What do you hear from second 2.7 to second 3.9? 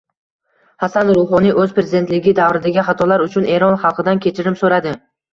xatolar uchun Eron